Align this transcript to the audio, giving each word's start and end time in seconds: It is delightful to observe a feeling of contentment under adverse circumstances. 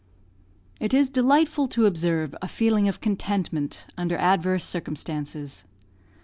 It 0.79 0.95
is 0.95 1.11
delightful 1.11 1.67
to 1.67 1.85
observe 1.85 2.33
a 2.41 2.47
feeling 2.47 2.87
of 2.87 3.01
contentment 3.01 3.85
under 3.99 4.17
adverse 4.17 4.65
circumstances. 4.65 5.63